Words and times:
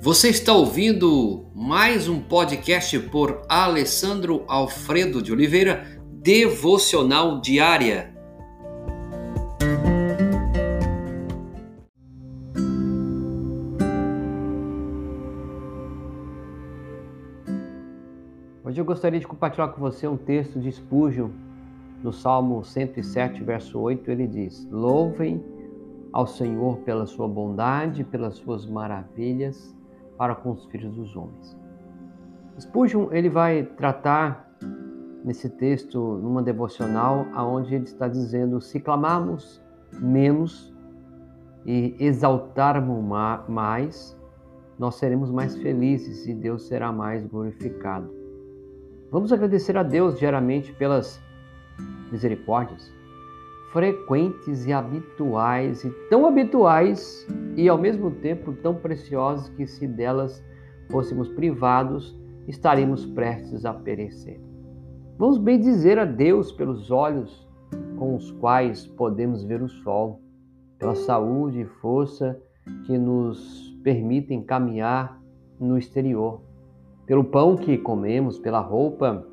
Você 0.00 0.28
está 0.28 0.52
ouvindo 0.52 1.46
mais 1.52 2.08
um 2.08 2.20
podcast 2.20 2.96
por 3.10 3.42
Alessandro 3.48 4.44
Alfredo 4.46 5.20
de 5.20 5.32
Oliveira, 5.32 6.00
Devocional 6.22 7.40
Diária. 7.40 8.14
Hoje 18.64 18.80
eu 18.80 18.84
gostaria 18.84 19.18
de 19.18 19.26
compartilhar 19.26 19.66
com 19.68 19.80
você 19.80 20.06
um 20.06 20.16
texto 20.16 20.60
de 20.60 20.70
Spurgeon, 20.70 21.30
no 22.04 22.12
Salmo 22.12 22.64
107, 22.64 23.42
verso 23.42 23.76
8. 23.80 24.08
Ele 24.12 24.28
diz: 24.28 24.64
Louvem 24.70 25.42
ao 26.12 26.28
Senhor 26.28 26.76
pela 26.78 27.04
sua 27.04 27.26
bondade, 27.26 28.04
pelas 28.04 28.36
suas 28.36 28.64
maravilhas 28.64 29.76
para 30.18 30.34
com 30.34 30.50
os 30.50 30.66
filhos 30.66 30.94
dos 30.94 31.16
homens. 31.16 31.56
Spurgeon 32.60 33.08
ele 33.12 33.30
vai 33.30 33.62
tratar 33.62 34.52
nesse 35.24 35.48
texto 35.48 36.18
numa 36.22 36.42
devocional 36.42 37.26
aonde 37.32 37.74
ele 37.74 37.84
está 37.84 38.08
dizendo 38.08 38.60
se 38.60 38.80
clamarmos 38.80 39.62
menos 40.00 40.74
e 41.64 41.94
exaltarmos 41.98 43.04
mais, 43.48 44.18
nós 44.78 44.96
seremos 44.96 45.30
mais 45.30 45.56
felizes 45.56 46.26
e 46.26 46.34
Deus 46.34 46.66
será 46.66 46.92
mais 46.92 47.24
glorificado. 47.26 48.12
Vamos 49.10 49.32
agradecer 49.32 49.76
a 49.76 49.82
Deus 49.82 50.18
diariamente 50.18 50.72
pelas 50.72 51.20
misericórdias 52.10 52.92
frequentes 53.72 54.66
e 54.66 54.72
habituais, 54.72 55.84
e 55.84 55.90
tão 56.08 56.26
habituais 56.26 57.26
e 57.56 57.68
ao 57.68 57.78
mesmo 57.78 58.10
tempo 58.10 58.52
tão 58.52 58.74
preciosas 58.74 59.48
que, 59.50 59.66
se 59.66 59.86
delas 59.86 60.42
fôssemos 60.90 61.28
privados, 61.28 62.18
estaríamos 62.46 63.04
prestes 63.04 63.64
a 63.64 63.74
perecer. 63.74 64.40
Vamos 65.18 65.38
bem 65.38 65.60
dizer 65.60 65.98
a 65.98 66.04
Deus 66.04 66.52
pelos 66.52 66.90
olhos 66.90 67.46
com 67.98 68.14
os 68.14 68.30
quais 68.30 68.86
podemos 68.86 69.44
ver 69.44 69.60
o 69.60 69.68
sol, 69.68 70.20
pela 70.78 70.94
saúde 70.94 71.60
e 71.60 71.66
força 71.66 72.40
que 72.86 72.96
nos 72.96 73.76
permitem 73.82 74.42
caminhar 74.42 75.20
no 75.58 75.76
exterior, 75.76 76.40
pelo 77.04 77.24
pão 77.24 77.56
que 77.56 77.76
comemos, 77.76 78.38
pela 78.38 78.60
roupa 78.60 79.26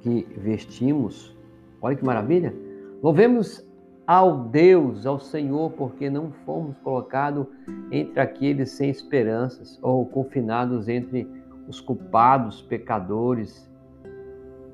que 0.00 0.26
vestimos. 0.36 1.36
Olha 1.80 1.96
que 1.96 2.04
maravilha! 2.04 2.54
Louvemos 3.02 3.66
ao 4.06 4.44
Deus, 4.44 5.06
ao 5.06 5.18
Senhor, 5.18 5.72
porque 5.72 6.08
não 6.08 6.30
fomos 6.46 6.76
colocados 6.84 7.48
entre 7.90 8.20
aqueles 8.20 8.70
sem 8.70 8.90
esperanças 8.90 9.76
ou 9.82 10.06
confinados 10.06 10.88
entre 10.88 11.28
os 11.66 11.80
culpados, 11.80 12.62
pecadores. 12.62 13.68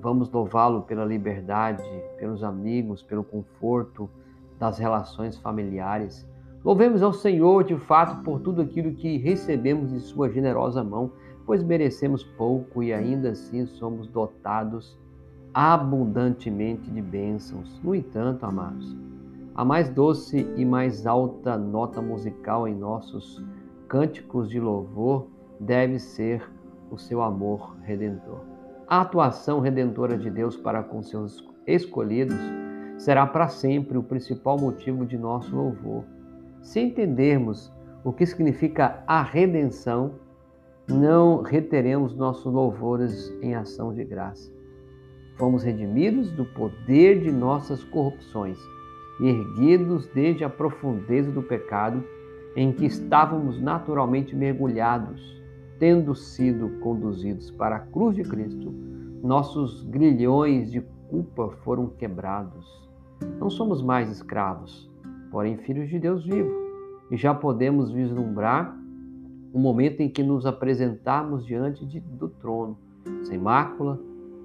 Vamos 0.00 0.30
louvá-lo 0.30 0.84
pela 0.84 1.04
liberdade, 1.04 1.82
pelos 2.18 2.42
amigos, 2.42 3.02
pelo 3.02 3.22
conforto 3.22 4.08
das 4.58 4.78
relações 4.78 5.36
familiares. 5.36 6.26
Louvemos 6.64 7.02
ao 7.02 7.12
Senhor, 7.12 7.62
de 7.62 7.76
fato, 7.76 8.22
por 8.24 8.40
tudo 8.40 8.62
aquilo 8.62 8.94
que 8.94 9.18
recebemos 9.18 9.92
de 9.92 10.00
Sua 10.00 10.30
generosa 10.30 10.82
mão, 10.82 11.12
pois 11.44 11.62
merecemos 11.62 12.24
pouco 12.24 12.82
e 12.82 12.90
ainda 12.90 13.32
assim 13.32 13.66
somos 13.66 14.08
dotados 14.08 14.98
abundantemente 15.54 16.90
de 16.90 17.00
bênçãos. 17.00 17.80
No 17.82 17.94
entanto, 17.94 18.44
amados, 18.44 18.96
a 19.54 19.64
mais 19.64 19.88
doce 19.88 20.52
e 20.56 20.64
mais 20.64 21.06
alta 21.06 21.56
nota 21.56 22.02
musical 22.02 22.66
em 22.66 22.74
nossos 22.74 23.40
cânticos 23.86 24.50
de 24.50 24.58
louvor 24.58 25.28
deve 25.60 26.00
ser 26.00 26.42
o 26.90 26.98
seu 26.98 27.22
amor 27.22 27.76
redentor. 27.82 28.40
A 28.88 29.02
atuação 29.02 29.60
redentora 29.60 30.18
de 30.18 30.28
Deus 30.28 30.56
para 30.56 30.82
com 30.82 31.00
seus 31.02 31.48
escolhidos 31.66 32.36
será 32.98 33.24
para 33.26 33.48
sempre 33.48 33.96
o 33.96 34.02
principal 34.02 34.58
motivo 34.58 35.06
de 35.06 35.16
nosso 35.16 35.54
louvor. 35.54 36.04
Se 36.60 36.80
entendermos 36.80 37.72
o 38.02 38.12
que 38.12 38.26
significa 38.26 39.02
a 39.06 39.22
redenção, 39.22 40.12
não 40.88 41.42
reteremos 41.42 42.14
nossos 42.14 42.52
louvores 42.52 43.32
em 43.40 43.54
ação 43.54 43.94
de 43.94 44.04
graça. 44.04 44.52
Fomos 45.36 45.62
redimidos 45.62 46.30
do 46.30 46.44
poder 46.44 47.20
de 47.20 47.30
nossas 47.30 47.82
corrupções 47.84 48.58
erguidos 49.20 50.08
desde 50.08 50.44
a 50.44 50.48
profundeza 50.48 51.30
do 51.30 51.42
pecado 51.42 52.02
em 52.56 52.72
que 52.72 52.86
estávamos 52.86 53.60
naturalmente 53.60 54.34
mergulhados, 54.34 55.42
tendo 55.78 56.14
sido 56.14 56.68
conduzidos 56.80 57.50
para 57.50 57.76
a 57.76 57.80
cruz 57.80 58.14
de 58.14 58.22
Cristo, 58.22 58.72
nossos 59.22 59.82
grilhões 59.84 60.70
de 60.70 60.80
culpa 61.08 61.50
foram 61.64 61.88
quebrados. 61.88 62.88
Não 63.38 63.50
somos 63.50 63.82
mais 63.82 64.10
escravos, 64.10 64.90
porém 65.30 65.56
filhos 65.56 65.88
de 65.88 65.98
Deus 65.98 66.24
vivo, 66.24 66.52
e 67.10 67.16
já 67.16 67.34
podemos 67.34 67.90
vislumbrar 67.90 68.76
o 69.52 69.58
momento 69.58 70.00
em 70.00 70.08
que 70.08 70.22
nos 70.22 70.46
apresentarmos 70.46 71.44
diante 71.44 71.84
de, 71.86 72.00
do 72.00 72.28
trono, 72.28 72.76
sem 73.22 73.38
mácula, 73.38 74.00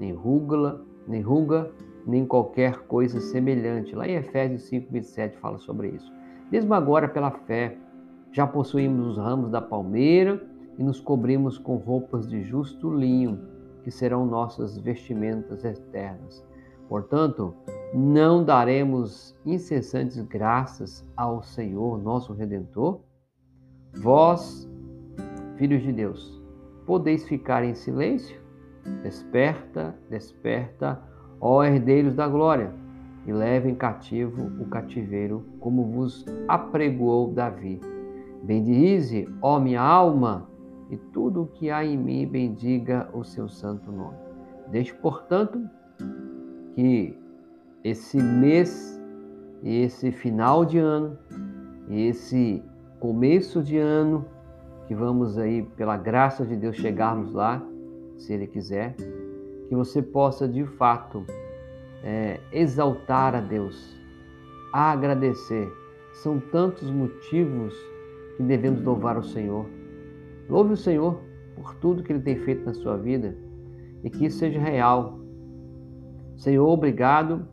nem 0.00 0.12
ruga, 0.12 0.80
nem 1.06 1.20
ruga, 1.20 1.70
nem 2.06 2.26
qualquer 2.26 2.86
coisa 2.86 3.20
semelhante. 3.20 3.94
Lá 3.94 4.08
em 4.08 4.16
Efésios 4.16 4.62
5, 4.62 4.90
27 4.90 5.36
fala 5.36 5.58
sobre 5.58 5.90
isso. 5.90 6.10
Mesmo 6.50 6.72
agora, 6.74 7.06
pela 7.06 7.30
fé, 7.30 7.76
já 8.32 8.46
possuímos 8.46 9.06
os 9.06 9.18
ramos 9.18 9.50
da 9.50 9.60
palmeira 9.60 10.42
e 10.78 10.82
nos 10.82 11.00
cobrimos 11.00 11.58
com 11.58 11.76
roupas 11.76 12.26
de 12.26 12.42
justo 12.42 12.90
linho, 12.90 13.38
que 13.84 13.90
serão 13.90 14.26
nossas 14.26 14.78
vestimentas 14.78 15.64
eternas. 15.64 16.44
Portanto, 16.88 17.54
não 17.94 18.42
daremos 18.42 19.36
incessantes 19.44 20.20
graças 20.22 21.06
ao 21.16 21.42
Senhor, 21.42 22.02
nosso 22.02 22.32
Redentor? 22.32 23.00
Vós, 23.94 24.68
filhos 25.56 25.82
de 25.82 25.92
Deus, 25.92 26.42
podeis 26.86 27.26
ficar 27.28 27.64
em 27.64 27.74
silêncio? 27.74 28.40
Desperta, 29.02 29.94
desperta, 30.08 31.00
ó 31.40 31.62
herdeiros 31.64 32.14
da 32.14 32.26
glória, 32.26 32.72
e 33.26 33.32
levem 33.32 33.74
cativo 33.74 34.50
o 34.60 34.66
cativeiro, 34.66 35.44
como 35.60 35.84
vos 35.84 36.24
apregoou 36.48 37.32
Davi. 37.32 37.80
Bendize, 38.42 39.28
ó 39.42 39.60
minha 39.60 39.82
alma, 39.82 40.48
e 40.90 40.96
tudo 40.96 41.42
o 41.42 41.46
que 41.46 41.70
há 41.70 41.84
em 41.84 41.96
mim 41.96 42.26
bendiga 42.26 43.08
o 43.12 43.22
seu 43.22 43.48
santo 43.48 43.92
nome. 43.92 44.16
Deixe, 44.68 44.92
portanto, 44.94 45.60
que 46.74 47.16
esse 47.84 48.20
mês 48.22 48.98
esse 49.62 50.10
final 50.10 50.64
de 50.64 50.78
ano 50.78 51.18
esse 51.90 52.62
começo 52.98 53.62
de 53.62 53.76
ano 53.76 54.24
que 54.86 54.94
vamos 54.94 55.38
aí 55.38 55.62
pela 55.76 55.96
graça 55.96 56.44
de 56.44 56.56
Deus 56.56 56.76
chegarmos 56.76 57.32
lá 57.32 57.62
se 58.20 58.32
Ele 58.34 58.46
quiser, 58.46 58.94
que 59.68 59.74
você 59.74 60.02
possa 60.02 60.46
de 60.46 60.64
fato 60.64 61.24
é, 62.02 62.38
exaltar 62.52 63.34
a 63.34 63.40
Deus, 63.40 63.96
agradecer. 64.72 65.68
São 66.12 66.38
tantos 66.38 66.90
motivos 66.90 67.74
que 68.36 68.42
devemos 68.42 68.82
louvar 68.82 69.16
o 69.16 69.22
Senhor. 69.22 69.66
Louve 70.48 70.74
o 70.74 70.76
Senhor 70.76 71.20
por 71.54 71.74
tudo 71.76 72.02
que 72.02 72.12
Ele 72.12 72.22
tem 72.22 72.36
feito 72.36 72.64
na 72.64 72.74
sua 72.74 72.96
vida 72.96 73.36
e 74.02 74.10
que 74.10 74.26
isso 74.26 74.38
seja 74.38 74.58
real. 74.58 75.18
Senhor, 76.36 76.66
obrigado 76.68 77.46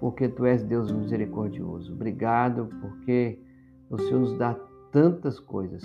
porque 0.00 0.28
Tu 0.28 0.44
és 0.44 0.62
Deus 0.62 0.92
misericordioso. 0.92 1.92
Obrigado 1.92 2.68
porque 2.80 3.40
o 3.90 3.98
Senhor 3.98 4.20
nos 4.20 4.38
dá 4.38 4.54
tantas 4.92 5.40
coisas. 5.40 5.82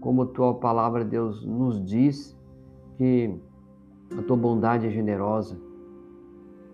Como 0.00 0.22
a 0.22 0.26
Tua 0.26 0.54
palavra, 0.54 1.04
Deus, 1.04 1.44
nos 1.44 1.84
diz 1.84 2.35
que 2.96 3.34
a 4.16 4.22
tua 4.22 4.36
bondade 4.36 4.86
é 4.86 4.90
generosa, 4.90 5.58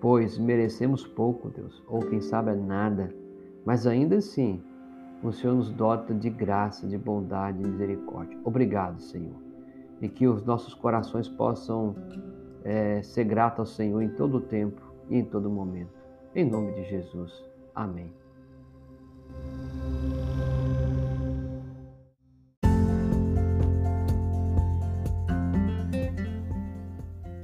pois 0.00 0.38
merecemos 0.38 1.06
pouco, 1.06 1.48
Deus, 1.48 1.82
ou 1.86 2.00
quem 2.00 2.20
sabe 2.20 2.50
é 2.50 2.54
nada, 2.54 3.14
mas 3.64 3.86
ainda 3.86 4.16
assim 4.16 4.62
o 5.22 5.32
Senhor 5.32 5.54
nos 5.54 5.70
dota 5.70 6.12
de 6.12 6.28
graça, 6.28 6.86
de 6.86 6.98
bondade 6.98 7.62
e 7.62 7.66
misericórdia. 7.66 8.36
Obrigado, 8.44 9.00
Senhor. 9.00 9.36
E 10.00 10.08
que 10.08 10.26
os 10.26 10.44
nossos 10.44 10.74
corações 10.74 11.28
possam 11.28 11.94
é, 12.64 13.00
ser 13.02 13.24
gratos 13.24 13.60
ao 13.60 13.66
Senhor 13.66 14.02
em 14.02 14.08
todo 14.08 14.38
o 14.38 14.40
tempo 14.40 14.82
e 15.08 15.18
em 15.18 15.24
todo 15.24 15.48
momento. 15.48 15.92
Em 16.34 16.48
nome 16.48 16.72
de 16.72 16.84
Jesus. 16.84 17.32
Amém. 17.74 18.12